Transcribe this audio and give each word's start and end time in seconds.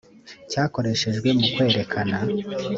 cyarakoreshejwe 0.49 1.27
mu 1.39 1.47
kwerekana 1.53 2.17